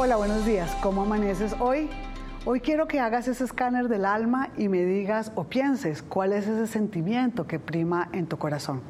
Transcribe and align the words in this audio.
Hola, 0.00 0.14
buenos 0.14 0.46
días. 0.46 0.76
¿Cómo 0.80 1.02
amaneces 1.02 1.56
hoy? 1.58 1.90
Hoy 2.44 2.60
quiero 2.60 2.86
que 2.86 3.00
hagas 3.00 3.26
ese 3.26 3.42
escáner 3.42 3.88
del 3.88 4.04
alma 4.04 4.48
y 4.56 4.68
me 4.68 4.84
digas 4.84 5.32
o 5.34 5.42
pienses 5.42 6.04
cuál 6.04 6.32
es 6.32 6.46
ese 6.46 6.68
sentimiento 6.68 7.48
que 7.48 7.58
prima 7.58 8.08
en 8.12 8.28
tu 8.28 8.38
corazón. 8.38 8.80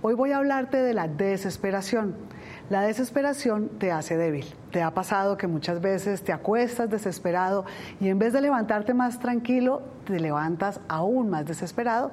Hoy 0.00 0.14
voy 0.14 0.32
a 0.32 0.38
hablarte 0.38 0.78
de 0.78 0.94
la 0.94 1.06
desesperación. 1.06 2.16
La 2.70 2.80
desesperación 2.80 3.68
te 3.78 3.92
hace 3.92 4.16
débil. 4.16 4.46
Te 4.72 4.82
ha 4.82 4.94
pasado 4.94 5.36
que 5.36 5.46
muchas 5.46 5.82
veces 5.82 6.24
te 6.24 6.32
acuestas 6.32 6.88
desesperado 6.88 7.66
y 8.00 8.08
en 8.08 8.18
vez 8.18 8.32
de 8.32 8.40
levantarte 8.40 8.94
más 8.94 9.18
tranquilo, 9.18 9.82
te 10.06 10.18
levantas 10.18 10.80
aún 10.88 11.28
más 11.28 11.44
desesperado. 11.44 12.10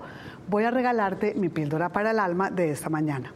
Voy 0.50 0.66
a 0.66 0.72
regalarte 0.72 1.36
mi 1.36 1.48
píldora 1.48 1.88
para 1.88 2.12
el 2.12 2.20
alma 2.20 2.52
de 2.52 2.70
esta 2.70 2.90
mañana. 2.90 3.32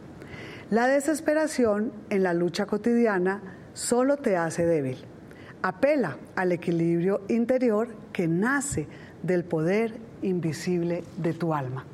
La 0.70 0.86
desesperación 0.86 1.90
en 2.10 2.22
la 2.22 2.32
lucha 2.32 2.64
cotidiana 2.64 3.42
solo 3.74 4.18
te 4.18 4.36
hace 4.36 4.64
débil. 4.64 4.98
Apela 5.62 6.16
al 6.36 6.52
equilibrio 6.52 7.22
interior 7.26 7.88
que 8.12 8.28
nace 8.28 8.86
del 9.20 9.42
poder 9.42 9.96
invisible 10.22 11.02
de 11.16 11.32
tu 11.32 11.54
alma. 11.54 11.84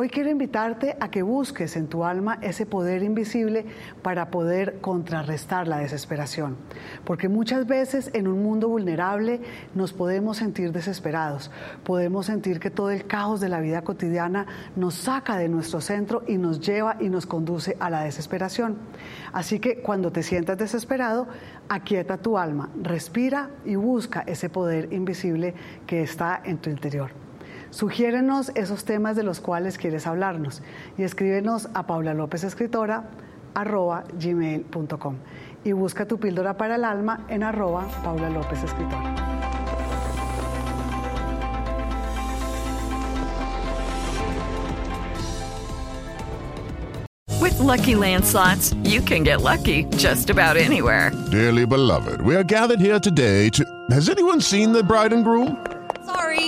Hoy 0.00 0.10
quiero 0.10 0.30
invitarte 0.30 0.96
a 1.00 1.10
que 1.10 1.22
busques 1.22 1.74
en 1.74 1.88
tu 1.88 2.04
alma 2.04 2.38
ese 2.40 2.66
poder 2.66 3.02
invisible 3.02 3.66
para 4.00 4.30
poder 4.30 4.78
contrarrestar 4.80 5.66
la 5.66 5.78
desesperación. 5.78 6.56
Porque 7.04 7.28
muchas 7.28 7.66
veces 7.66 8.12
en 8.14 8.28
un 8.28 8.40
mundo 8.40 8.68
vulnerable 8.68 9.40
nos 9.74 9.92
podemos 9.92 10.36
sentir 10.36 10.70
desesperados, 10.70 11.50
podemos 11.82 12.26
sentir 12.26 12.60
que 12.60 12.70
todo 12.70 12.90
el 12.90 13.08
caos 13.08 13.40
de 13.40 13.48
la 13.48 13.58
vida 13.58 13.82
cotidiana 13.82 14.46
nos 14.76 14.94
saca 14.94 15.36
de 15.36 15.48
nuestro 15.48 15.80
centro 15.80 16.22
y 16.28 16.38
nos 16.38 16.60
lleva 16.60 16.96
y 17.00 17.08
nos 17.08 17.26
conduce 17.26 17.76
a 17.80 17.90
la 17.90 18.04
desesperación. 18.04 18.78
Así 19.32 19.58
que 19.58 19.82
cuando 19.82 20.12
te 20.12 20.22
sientas 20.22 20.58
desesperado, 20.58 21.26
aquieta 21.68 22.18
tu 22.18 22.38
alma, 22.38 22.70
respira 22.84 23.50
y 23.64 23.74
busca 23.74 24.20
ese 24.28 24.48
poder 24.48 24.92
invisible 24.92 25.54
que 25.88 26.02
está 26.02 26.40
en 26.44 26.58
tu 26.58 26.70
interior. 26.70 27.27
Sugiérenos 27.70 28.50
esos 28.54 28.84
temas 28.84 29.16
de 29.16 29.22
los 29.22 29.40
cuales 29.40 29.78
quieres 29.78 30.06
hablarnos 30.06 30.62
y 30.96 31.02
escríbenos 31.02 31.68
a 31.74 31.86
Paula 31.86 32.14
López 32.14 32.44
Escritora 32.44 33.04
arroba 33.54 34.04
gmail.com 34.18 35.16
y 35.64 35.72
busca 35.72 36.06
tu 36.06 36.18
píldora 36.18 36.56
para 36.56 36.76
el 36.76 36.84
alma 36.84 37.24
en 37.28 37.42
arroba 37.42 37.86
Paula 38.02 38.30
López 38.30 38.62
Escritora. 38.62 39.14
With 47.40 47.58
Lucky 47.58 47.94
Land 47.94 48.24
slots, 48.24 48.74
you 48.82 49.00
can 49.00 49.22
get 49.24 49.42
lucky 49.42 49.84
just 49.96 50.30
about 50.30 50.56
anywhere. 50.56 51.12
Dearly 51.30 51.66
beloved, 51.66 52.20
we 52.20 52.34
are 52.34 52.44
gathered 52.44 52.80
here 52.80 52.98
today 52.98 53.48
to. 53.50 53.64
Has 53.90 54.08
anyone 54.08 54.40
seen 54.40 54.72
the 54.72 54.82
bride 54.82 55.12
and 55.12 55.24
groom? 55.24 55.56
Sorry, 56.04 56.47